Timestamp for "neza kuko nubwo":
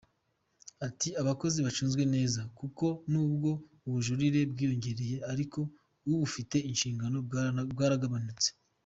2.15-3.49